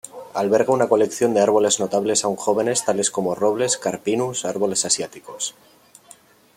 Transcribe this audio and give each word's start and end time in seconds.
Alberga 0.33 0.71
una 0.73 0.89
colección 0.89 1.35
de 1.35 1.41
árboles 1.41 1.79
notables 1.79 2.25
aún 2.25 2.35
jóvenes 2.35 2.83
tal 2.83 2.99
como 3.11 3.35
robles, 3.35 3.77
Carpinus, 3.77 4.45
árboles 4.45 4.83
asiáticos. 4.83 5.53